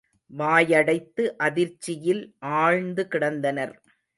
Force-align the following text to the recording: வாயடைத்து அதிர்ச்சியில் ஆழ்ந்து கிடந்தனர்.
வாயடைத்து 0.31 1.23
அதிர்ச்சியில் 1.37 2.23
ஆழ்ந்து 2.57 3.05
கிடந்தனர். 3.11 3.75